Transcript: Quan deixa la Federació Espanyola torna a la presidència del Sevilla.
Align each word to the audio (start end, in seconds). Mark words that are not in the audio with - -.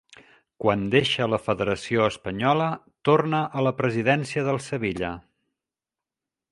Quan 0.63 0.85
deixa 0.95 1.27
la 1.33 1.39
Federació 1.49 2.07
Espanyola 2.13 2.71
torna 3.11 3.43
a 3.61 3.67
la 3.69 3.77
presidència 3.83 4.49
del 4.51 4.61
Sevilla. 4.71 5.13